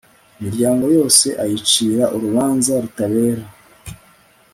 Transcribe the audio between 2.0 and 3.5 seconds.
urubanza rutabera